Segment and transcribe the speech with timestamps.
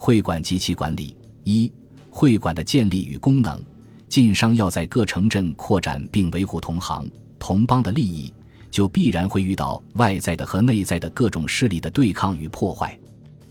[0.00, 1.14] 会馆及其管理。
[1.42, 1.70] 一、
[2.08, 3.60] 会馆的建立与功能。
[4.08, 7.06] 晋商要在各城镇扩展并维护同行
[7.38, 8.32] 同邦的利益，
[8.70, 12.98] 就必然会遇到外在的和内在的各种势力的对抗与破坏。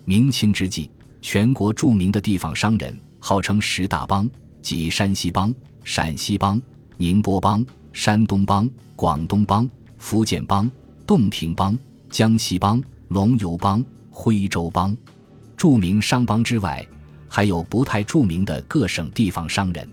[0.03, 0.89] 明清之际，
[1.21, 4.27] 全国著名的地方商人号称十大帮，
[4.61, 5.53] 即山西帮、
[5.83, 6.59] 陕西帮、
[6.97, 9.69] 宁波帮、山东帮、广东帮、
[9.99, 10.69] 福建帮、
[11.05, 11.77] 洞庭帮、
[12.09, 14.97] 江西帮、龙游帮、徽州帮。
[15.57, 16.85] 著名商帮之外，
[17.27, 19.89] 还有不太著名的各省地方商人。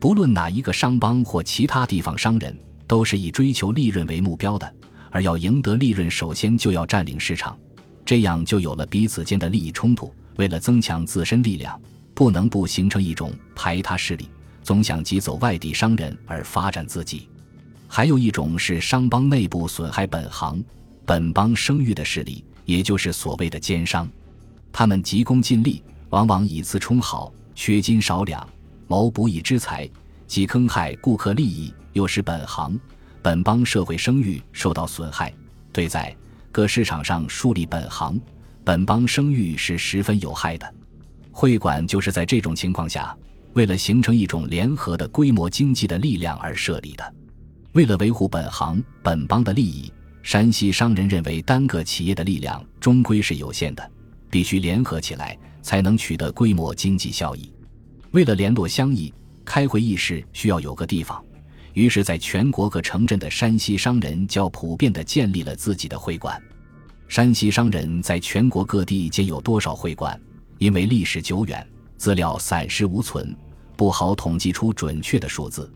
[0.00, 2.54] 不论哪一个商帮或其他地方商人，
[2.86, 4.74] 都是以追求利润为目标的，
[5.10, 7.56] 而要赢得利润，首先就要占领市场，
[8.04, 10.12] 这样就有了彼此间的利益冲突。
[10.36, 11.80] 为了增强自身力量，
[12.14, 14.28] 不能不形成一种排他势力，
[14.62, 17.28] 总想挤走外地商人而发展自己。
[17.86, 20.62] 还有一种是商帮内部损害本行、
[21.04, 24.08] 本帮声誉的势力，也就是所谓的奸商。
[24.78, 28.48] 他们急功近利，往往以次充好，缺斤少两。
[28.86, 29.90] 谋不义之财，
[30.28, 32.78] 既坑害顾客利益，又使本行、
[33.20, 35.34] 本帮社会声誉受到损害。
[35.72, 36.16] 对在
[36.52, 38.20] 各市场上树立本行、
[38.62, 40.74] 本帮声誉是十分有害的。
[41.32, 43.12] 会馆就是在这种情况下，
[43.54, 47.14] 为了形成一种联合的规模经济的力量而设立的。
[47.72, 53.90] 为了维护本行、本帮的利益，山西商人认为单个企业的力量终归是有限的，
[54.30, 57.52] 必须联合起来，才能取得规模经济效益。
[58.10, 59.12] 为了联络乡谊，
[59.44, 61.22] 开会议事需要有个地方，
[61.74, 66.40] 于是，在全国各城镇的山西商人较普遍地建立了自己的会馆。
[67.06, 70.20] 山西商人在全国各地建有多少会馆？
[70.58, 71.66] 因为历史久远，
[71.96, 73.34] 资料散失无存，
[73.76, 75.72] 不好统计出准确的数字。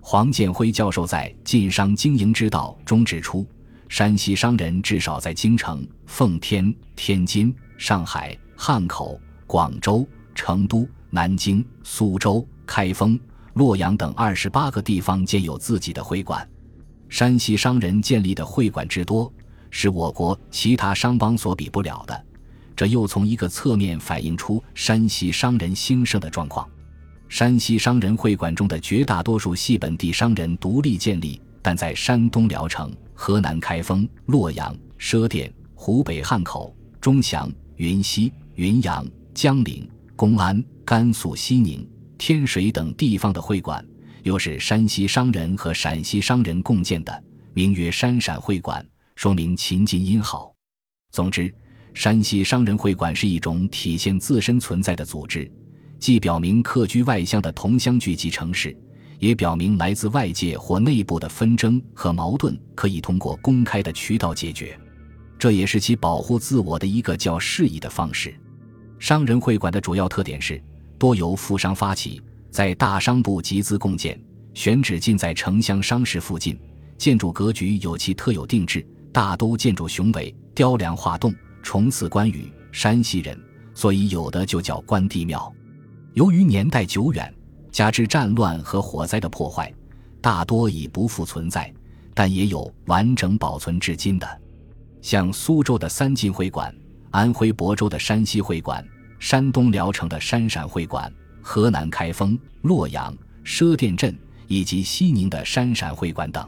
[0.00, 3.46] 黄建辉教授在《晋商经营之道》中指出，
[3.88, 10.86] 山西商人至少在京城、奉天、天津、上海、汉口、广州、成都。
[11.10, 13.18] 南京、苏州、开封、
[13.54, 16.46] 洛阳等二十八个地方建有自己的会馆。
[17.08, 19.32] 山西商人建立的会馆之多，
[19.70, 22.26] 是我国其他商帮所比不了的。
[22.76, 26.68] 这又从一个侧面反映出山西商人兴盛的状况。
[27.26, 40.62] 山西商人会馆中的绝大多数系本地商人独立建立，但在山东聊城、河南开封、洛阳、赊店、湖北汉口、钟祥、云溪、云阳、江陵、公安。
[40.84, 43.86] 甘肃西宁、天水等地方的会馆，
[44.22, 47.22] 又是山西商人和陕西商人共建的，
[47.52, 48.82] 名曰山陕会馆，
[49.14, 50.50] 说明秦晋姻好。
[51.12, 51.54] 总之，
[51.92, 55.52] 山西商人会馆是一种体现自身存在的组织，
[56.00, 58.74] 既表明客居外乡的同乡聚集城市，
[59.18, 64.80] 也表明来自外界或内部的纷争和矛盾可以通过公开的渠道解决，
[65.38, 68.34] 这也是其保护自我的一个较适宜的方式。
[68.98, 70.62] 商人会馆的主要特点是。
[70.98, 74.20] 多由富商发起，在大商部集资共建，
[74.52, 76.58] 选址近在城乡商市附近，
[76.98, 81.32] 建筑格局有其特有定制，大都建筑雄伟，雕梁画栋，
[81.62, 82.52] 重似关羽。
[82.72, 83.40] 山西人，
[83.74, 85.54] 所以有的就叫关帝庙。
[86.14, 87.32] 由于年代久远，
[87.70, 89.72] 加之战乱和火灾的破坏，
[90.20, 91.72] 大多已不复存在，
[92.12, 94.26] 但也有完整保存至今的，
[95.08, 96.70] 像苏州的三晋会馆，
[97.12, 98.86] 安徽亳州的山西会馆。
[99.18, 101.10] 山东聊城的山陕会馆，
[101.40, 104.14] 河南开封、洛阳赊店镇
[104.48, 106.46] 以及西宁的山陕会馆等，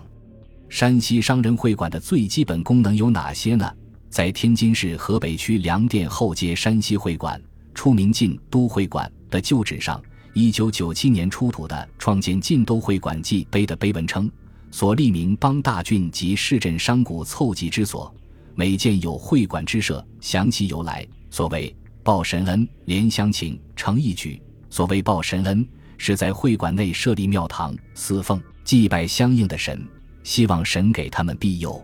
[0.69, 3.67] 山西商人会馆的最基本功能有哪些呢？
[4.11, 7.41] 在天津市河北区粮店后街山西会馆
[7.75, 9.99] 出名晋都会馆的旧址上，
[10.35, 14.31] 一九九七年出土的创建晋都会馆记碑的碑文称
[14.71, 18.15] ：“所立名邦大郡及市镇商贾凑集之所，
[18.61, 21.75] 每见有会馆之设，详其由来。”所谓。
[22.03, 24.41] 报神恩，联乡情，成义举。
[24.69, 25.67] 所谓报神恩，
[25.97, 29.87] 是在会馆内设立庙堂、祀奉、祭拜相应的神，
[30.23, 31.83] 希望神给他们庇佑。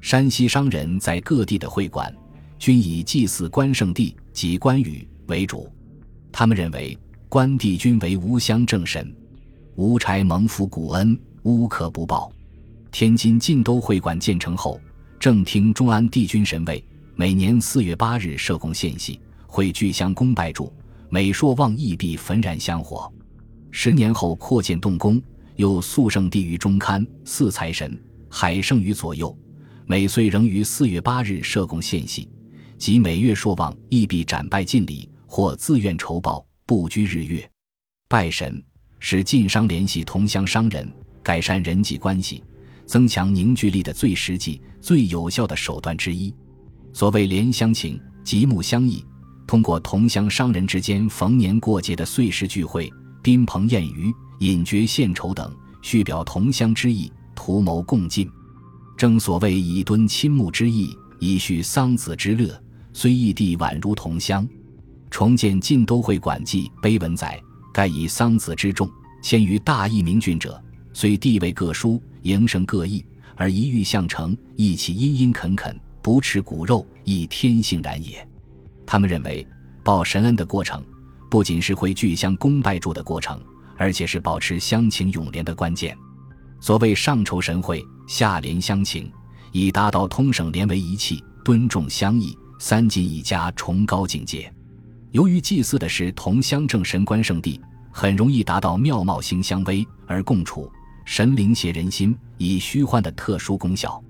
[0.00, 2.12] 山西商人在各地的会馆，
[2.58, 5.68] 均以祭祀关圣帝及关羽为主。
[6.32, 6.96] 他们认为
[7.28, 9.12] 关帝君为无乡正神，
[9.76, 12.30] 无柴蒙福古恩，无可不报。
[12.90, 14.80] 天津晋都会馆建成后，
[15.24, 16.84] 正厅中安帝君神位，
[17.14, 19.18] 每年四月八日设供献祭。
[19.46, 20.70] 会聚乡公拜祝，
[21.08, 23.10] 每朔望义必焚燃香火。
[23.70, 25.18] 十年后扩建动工，
[25.56, 27.98] 又肃圣帝于中龛，祀财神
[28.28, 29.34] 海圣于左右。
[29.86, 32.28] 每岁仍于四月八日设供献祭，
[32.76, 37.50] 即每月朔望义必斩拜尽礼，或自愿酬报，不拘日月。
[38.08, 38.62] 拜神
[38.98, 40.86] 使晋商联系同乡商人、
[41.22, 42.44] 改善人际关系、
[42.86, 46.34] 增强凝聚力的最实际、最有效的手段之一。
[46.92, 49.04] 所谓联乡情，极目相忆。
[49.46, 52.90] 通过同乡商人之间逢年过节的岁时聚会、
[53.22, 58.30] 宾朋宴余、饮爵献酬等，叙表同乡之意，图谋共进。
[58.96, 62.58] 正所谓以敦亲睦之意，以叙桑梓之乐。
[62.92, 64.48] 虽异地，宛如同乡。
[65.10, 67.40] 重建晋都会馆记碑文载：
[67.72, 68.88] 盖以桑梓之众，
[69.20, 70.62] 迁于大义明郡者，
[70.94, 73.04] 虽地位各殊，营生各异，
[73.34, 78.26] 而一遇相成，一起殷殷恳恳，不吃骨肉，亦天性然也。
[78.86, 79.46] 他们认为，
[79.82, 80.82] 报神恩的过程，
[81.28, 83.38] 不仅是会聚乡公拜祝的过程，
[83.76, 85.94] 而且是保持乡情永联的关键。
[86.60, 89.12] 所谓上酬神会，下联乡情，
[89.52, 92.38] 以达到通省连为一气，敦重乡义。
[92.60, 94.50] 三晋一家崇高境界，
[95.10, 97.60] 由于祭祀的是同乡正神官圣地，
[97.90, 100.70] 很容易达到庙貌兴相威而共处，
[101.04, 104.02] 神灵协人心以虚幻的特殊功效。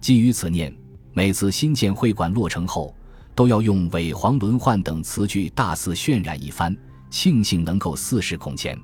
[0.00, 0.74] 基于此念，
[1.12, 2.94] 每次新建会馆落成后，
[3.34, 6.76] 都要用尾黄轮换等词句大肆渲染一番，
[7.10, 8.78] 庆幸能够四世空前。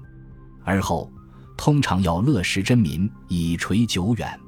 [0.65, 1.11] 而后
[1.57, 4.41] 通常要乐时真民，以垂久远。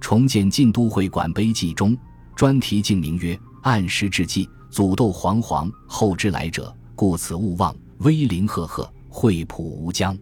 [0.00, 1.96] 重建晋都会馆碑记中
[2.36, 3.38] 专题敬名曰。
[3.62, 7.74] 暗时之际，祖斗煌煌，后之来者，故此勿忘。
[8.00, 10.14] 威灵赫赫，惠普无疆。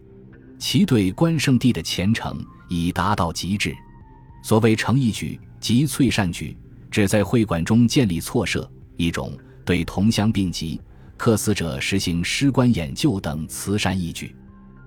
[0.63, 3.75] 其对关圣帝的虔诚已达到极致。
[4.41, 6.57] 所谓诚义举即粹善举，
[6.89, 10.79] 指在会馆中建立错设，一种对同乡病疾、
[11.17, 14.33] 客死者实行尸棺掩救等慈善义举。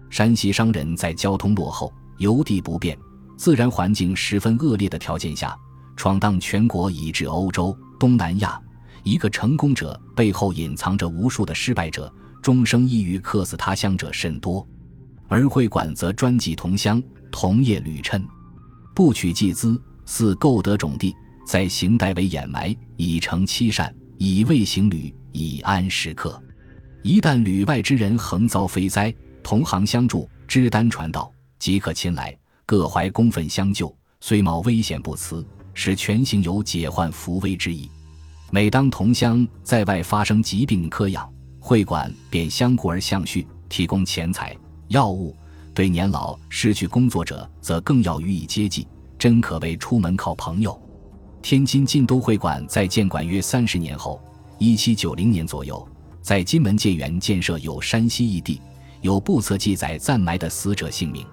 [0.09, 2.97] 山西商人在交通落后、邮递不便、
[3.37, 5.55] 自然环境十分恶劣的条件下，
[5.95, 7.77] 闯荡全国以至欧洲。
[8.01, 8.59] 东南亚，
[9.03, 14.67] 一个成功者背后隐藏着无数的失败者，终生抑郁客死他乡者甚多。
[15.29, 18.25] 而会馆则专记同乡，同业旅趁，
[18.95, 21.15] 不取祭资，似购得种地，
[21.47, 26.43] 在行代为掩埋，以成欺善，以卫行旅，以安时刻。
[27.03, 35.47] 一旦旅外之人横遭非灾，同行相助，知单传道，即可亲来，各怀公愤相救，虽冒危险不辞。
[35.79, 37.87] 使全行有解患扶危之意。
[38.51, 41.31] 每当同乡在外发生疾病科养，
[41.61, 44.57] 会馆便相顾而相续，提供钱财、
[44.89, 45.35] 药物；
[45.75, 48.87] 对年老失去工作者，则更要予以接济，
[49.19, 50.81] 真可谓出门靠朋友。
[51.43, 54.21] 天津晋都会馆在建馆约三十年后，
[54.59, 55.87] 一七九零年左右，
[56.23, 58.61] 在金门建园建设有山西异地，
[59.01, 61.27] 有不测记载暂埋的死者姓名。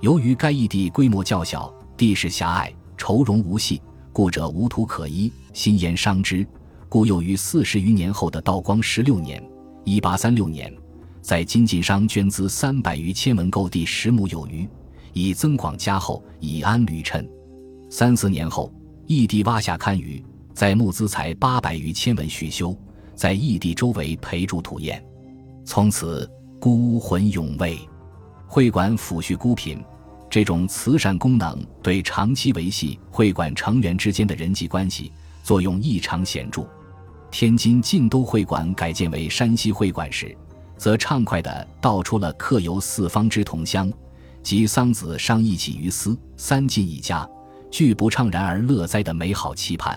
[0.00, 2.72] 由于该异地规模较小，地势狭隘。
[2.98, 6.46] 愁容无隙，故者无土可依，心言伤之。
[6.88, 9.42] 故又于四十余年后的道光十六年
[9.82, 10.72] （一八三六年），
[11.22, 14.68] 在金晋商捐资三百余千文购地十亩有余，
[15.12, 17.26] 以增广加厚，以安旅趁。
[17.88, 18.74] 三四年后，
[19.06, 20.20] 义地挖下堪舆，
[20.52, 22.76] 在募资才八百余千文续修，
[23.14, 25.00] 在义地周围培筑土堰，
[25.64, 26.28] 从此
[26.60, 27.78] 孤魂永慰。
[28.48, 29.82] 会馆抚恤孤贫。
[30.28, 36.66] 这种慈善功能对长期维系会馆成员之间的人际关系作用异常显著。
[37.30, 40.34] 天津晋都会馆改建为山西会馆时，
[40.82, 43.88] 则畅快地道出了客游四方之同乡，
[44.42, 47.24] 及桑梓商议起于斯，三晋一家
[47.70, 49.96] 俱不怅然而乐哉的美好期盼。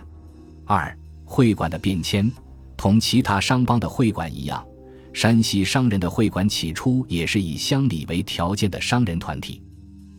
[0.63, 2.31] 二会馆的变迁，
[2.77, 4.63] 同其他商帮的会馆一样，
[5.11, 9.63] 山西商人的会馆起初也是以乡里为条件的商人团体。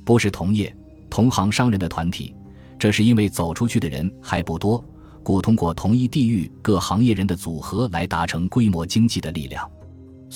[0.05, 0.76] 不是同业、
[1.09, 2.35] 同行商人的团体，
[2.76, 4.85] 这是因为走出去的人还不多，
[5.23, 9.64] 故通过同一地域各行业人的组合来达成规模经济的力量。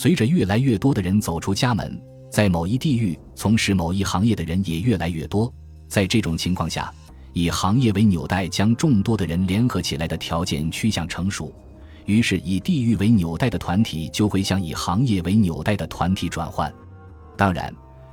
[0.00, 2.00] 随着越来越多的人走出家门，
[2.32, 5.52] 在某一地域从事某一行业的人也越来越多，
[5.88, 6.90] 在这种情况下，
[7.34, 11.52] 以行业为纽带将众多的人联合起来的条件趋向成熟，
[12.06, 16.72] 于是以地域为纽带的团体就会向以行业为纽带的团体转换。
[17.36, 17.70] 当然。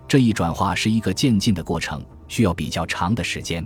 [0.10, 3.66] 这一转化是一个渐进的过程，需要比较长的时间。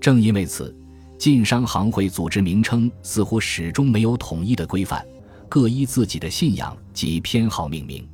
[0.00, 0.72] 正因为此，
[1.18, 5.04] 晋商行会组织名称似乎始终没有统一的规范，
[5.48, 8.06] 各依自己的信仰及偏好命名，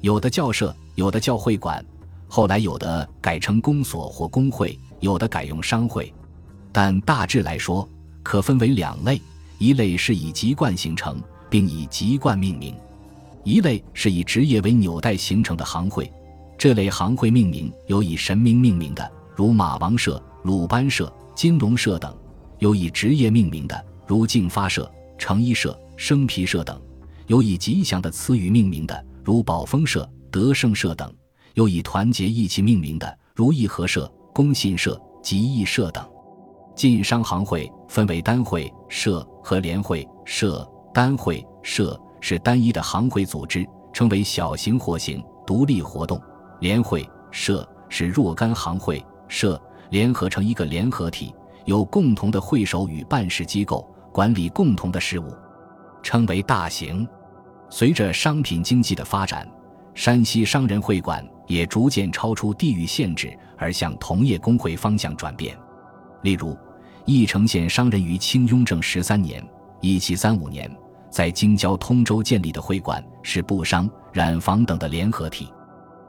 [0.00, 1.84] 有的教社，有的教会馆，
[2.28, 6.12] 后来有的改成公所或工会，有的改用商会。
[6.70, 7.86] 但大致来说，
[8.22, 9.20] 可分为两类：
[9.58, 11.20] 一类是以籍贯形成，
[11.50, 12.72] 并以籍贯命名；
[13.42, 16.10] 一类是以职业为纽带形成的行会。
[16.56, 22.12] 这类行会命名有以神明命名的，如马王社、鲁班社、金龙社等；
[22.60, 26.76] 有以职业命名的，如净发社、成衣社、生皮社等；
[27.26, 31.10] 有以吉祥的词语命名的，如宝丰社、德胜社等；
[31.54, 36.08] 有以团结义气命名的，如义和社、工信社、吉义社等。
[36.76, 40.64] 晋商行会分为单会、社和联会、社、
[40.94, 46.16] 单会、社、是单一的行会组织，称为小型或型独立活动；
[46.60, 55.26] 联会社是若干行会社联合成一个联合体，有共同的会首与办事机构，管理共同的事务，
[56.08, 57.06] 称为大型。
[57.68, 59.46] 随着商品经济的发展，
[59.92, 65.54] 山西商人会馆也逐渐超出地域限制，而向同业工会方向转变。
[66.22, 66.56] 例如，
[67.04, 69.46] 义城县商人于清雍正十三年
[69.82, 70.74] （一七三五年）
[71.12, 75.52] 在京郊通州建立的会馆，是布商、染坊等的联合体。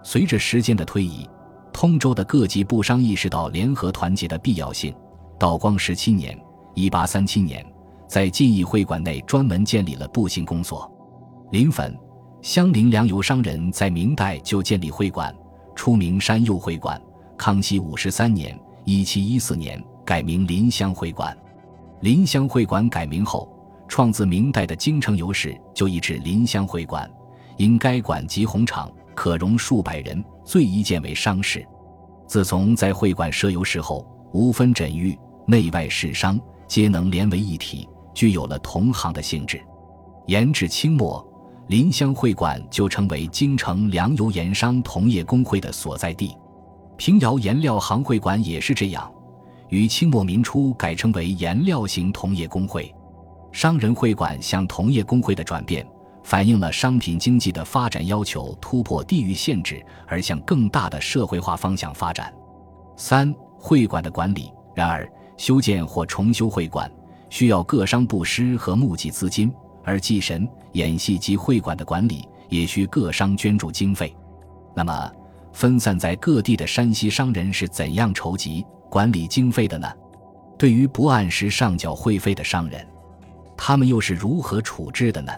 [0.01, 1.29] 随着时间的推移，
[1.73, 4.95] 通州的各级布商意识到联合团结的必要性。
[5.37, 6.39] 道光十七年
[6.73, 7.65] （一八三七年），
[8.09, 10.91] 在晋义会馆内专门建立了布行公所。
[11.51, 11.95] 临汾、
[12.41, 15.33] 襄陵粮油商人在明代就建立会馆，
[15.75, 16.99] 出名山右会馆。
[17.37, 21.37] 康熙五十三年（一七一四年）改名临湘会馆。
[22.01, 23.47] 临湘会馆改名后，
[23.87, 27.09] 创自明代的京城油市就移至临湘会馆。
[27.57, 31.63] 因该馆集红场，可容数百人，最宜建为商市。
[32.25, 37.87] 自从在会馆设油市后，无分枕域，内外市商皆能连为一体，
[38.19, 39.61] 具有了同行的性质。
[40.27, 41.25] 延至清末。
[41.67, 46.35] 临湘会馆就成为京城粮油盐商同业工会的所在地，
[46.97, 49.09] 平遥颜料行会馆也是这样，
[49.69, 52.93] 于清末民初改称为颜料型同业工会。
[53.51, 55.87] 商人会馆向同业工会的转变，
[56.23, 62.33] 反映了商品经济的发展要求突破地域限制，而向更大的社会化方向发展。
[62.97, 65.07] 三会馆的管理，然而
[65.37, 66.91] 修建或重修会馆
[67.29, 69.51] 需要各商布施和募集资金。
[69.85, 74.15] 而祭神、演戏及会馆的管理也需各商捐助经费。
[74.75, 75.11] 那么，
[75.51, 79.87] 分散在各地的山西商人是怎样筹集管理经费的呢？
[80.59, 82.85] 对于不按时上缴会费的商人，
[83.57, 85.31] 他们又是如何处置的呢？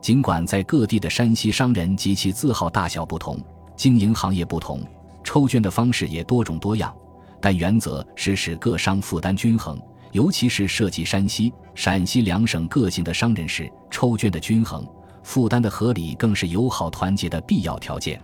[0.00, 3.38] 尽管在各地的山西商人及其字号大小不同，
[3.74, 4.82] 经营行业不同，
[5.24, 6.94] 抽捐的方式也多种多样，
[7.40, 9.80] 但原则是使各商负担均衡。
[10.12, 14.86] 尤其是涉及山西、陕西两省各性的商人时，抽捐的均衡、
[15.22, 18.20] 负担的合理，更是友好团结的必要条件。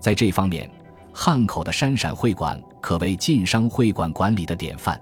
[0.00, 0.70] 在这方面，
[1.12, 4.98] 汉口的山陕会馆可谓晋商会馆管理的典范。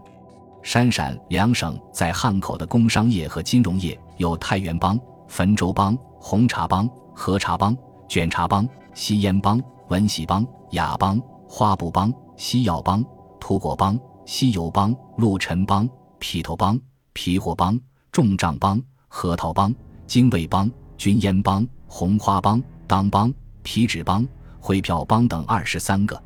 [0.63, 7.77] 山陕两省在汉口的工商业和金融业有太原帮、汾州帮、红茶帮、河茶帮、
[8.09, 13.05] 卷茶帮、吸烟帮、文喜帮、雅帮、花布帮、西药帮、
[13.39, 15.89] 土果帮、西游帮、陆陈帮。
[16.19, 16.79] 皮头帮、
[17.13, 17.79] 皮货帮、
[18.11, 19.75] 重账帮、核桃帮、
[20.07, 23.33] 精卫帮、军烟帮、红花帮、当帮、
[23.63, 24.27] 皮纸帮、
[24.59, 26.21] 汇票帮等二十三个。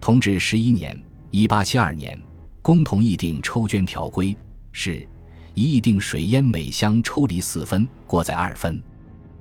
[0.00, 1.00] 同治十一年
[1.30, 2.20] （一八七二年），
[2.62, 4.36] 公同议定抽捐条规，
[4.72, 5.06] 是：
[5.54, 8.76] 一议定水烟每箱抽离四分，过在二分；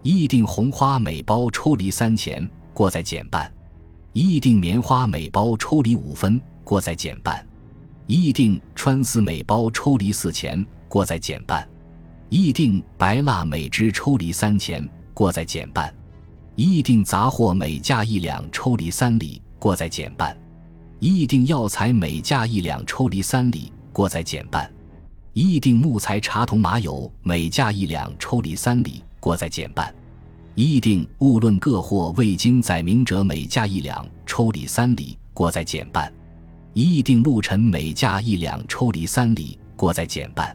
[0.02, 3.46] 一议定红花每包抽离三钱，过在减半；
[4.14, 7.46] 一议定棉花每包抽离五分，过在减半。
[8.08, 11.66] 议定穿丝每包抽离四钱，过再减半；
[12.28, 15.90] 议定白蜡每支抽离三钱，过再减半；
[16.56, 20.36] 议定杂货每价一两，抽离三厘，过再减半；
[21.00, 24.68] 议定药材每价一两，抽离三厘，过再减半；
[25.32, 29.88] 议定木材茶铜麻油每价一两，抽离三厘，过再减半；
[30.56, 36.12] 议定勿论各货未经载明者每价一两，抽离三厘，过再减半。
[36.74, 40.48] 一议定陆陈每价一两，抽离三厘，过再减半；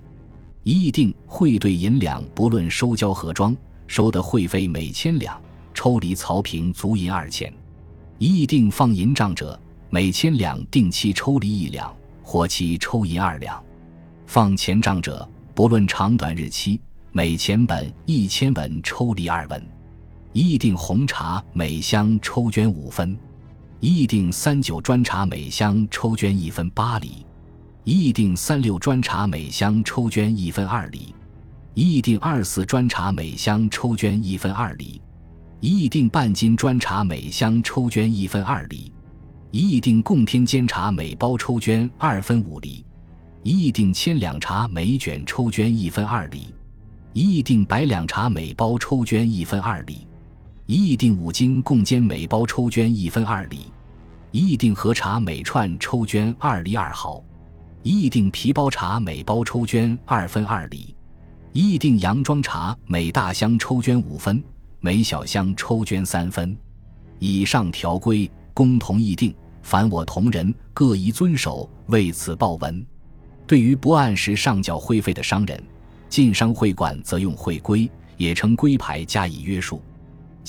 [0.64, 3.56] 一议定汇兑银两，不论收交何庄，
[3.86, 5.40] 收得会费每千两，
[5.72, 7.48] 抽离曹平足银二千；
[8.18, 9.58] 一议定放银账者，
[9.90, 11.94] 每千两定期抽离一两，
[12.24, 13.54] 活期抽银二两；
[14.26, 16.80] 放钱账者，不论长短日期，
[17.12, 19.60] 每钱本一千文抽离二文；
[20.32, 23.16] 一议定红茶每箱抽捐五分。
[23.80, 27.24] 一议定三九砖茶每箱抽捐一分八厘，
[27.84, 31.14] 一议定三六砖茶每箱抽捐一分二厘，
[31.74, 35.00] 一议定二四砖茶每箱抽捐一分二厘，
[35.60, 38.90] 一议定半斤砖茶每箱抽捐一分二厘，
[39.52, 42.84] 一议定共天煎茶每包抽捐二分五厘，
[43.44, 46.52] 一议定千两茶每卷抽捐一分二厘，
[47.12, 50.07] 一议定百两茶每包抽捐一分二厘。
[50.70, 53.72] 一议定五斤共煎每包抽捐一分二厘，
[54.32, 57.24] 一议定和茶每串抽捐二厘二毫，
[57.82, 60.94] 一议定皮包茶每包抽捐二分二厘，
[61.54, 64.44] 一议定洋装茶每大箱抽捐五分，
[64.80, 66.54] 每小箱抽捐三分。
[67.18, 72.86] 以上条规公同议定，凡我同仁各宜遵守，为此报文。
[73.46, 75.64] 对于不按时上缴会费的商人，
[76.10, 77.90] 晋商会馆则用会规。
[78.18, 79.80] 也称规牌加以约束。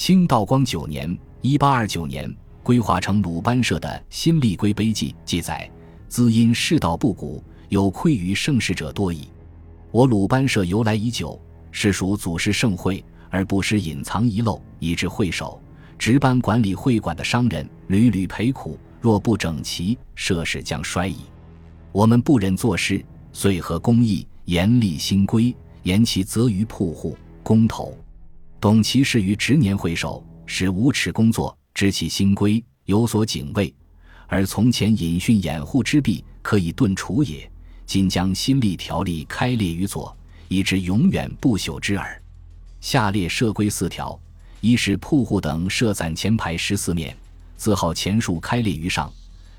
[0.02, 5.70] 清道光九年（一八二九年），规划成鲁班社的新立规碑记记载
[6.08, 9.28] ：“兹因世道不古，有愧于盛世者多矣。
[9.92, 11.38] 我鲁班社由来已久，
[11.70, 15.62] 是属祖师盛会，而不失隐藏遗漏，以致会首
[15.98, 18.80] 值班管理会馆的商人屡屡赔苦。
[19.02, 21.18] 若不整齐，社事将衰矣。
[21.92, 23.04] 我们不忍做事，
[23.34, 25.54] 遂合公义，严厉新规，
[25.84, 27.94] 言其责于铺户工头，
[28.62, 33.74] 董其事于执年会首，使无耻工作，知其新规，有所警卫。
[34.28, 37.50] 而从前隐训掩护之弊，可以顿除也。
[37.86, 40.16] 今将新立条例开列于左，
[40.50, 42.22] 以致永远不朽之耳。
[42.82, 44.20] 下列设规四条：
[44.60, 47.16] 一是铺户等设攒前排十四面，
[47.56, 49.10] 字号钱数开列于上，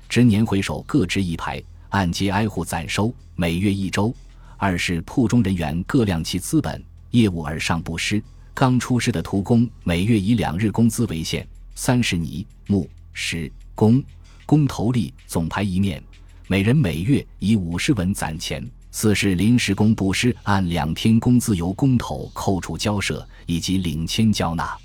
[0.07, 4.13] 执年回首各执一排，按揭挨户攒收，每月一周。
[4.57, 8.21] 二是铺中人员各量其资本业务而上不失，
[8.53, 11.47] 刚出师的徒工每月以两日工资为限。
[11.73, 14.03] 三是泥木石工
[14.45, 16.03] 工头利总排一面。
[16.47, 18.69] 每人每月以五十文攒钱。
[18.91, 24.77] 四是临时工不施，按两天工资由工头扣除交涉以及领签交纳。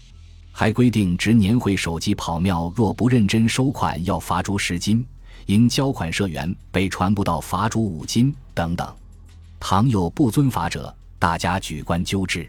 [0.52, 5.04] 还规定值年会手机跑庙若不认真收款，要罚逐十金；
[5.46, 8.94] 应交款社员被传不到，罚逐五金等等。
[9.58, 12.48] 倘有不遵法者，大家举官纠之。